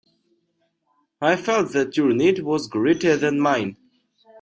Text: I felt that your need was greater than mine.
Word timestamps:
I 1.21 1.35
felt 1.35 1.73
that 1.73 1.95
your 1.95 2.11
need 2.11 2.39
was 2.39 2.67
greater 2.67 3.15
than 3.15 3.39
mine. 3.39 3.77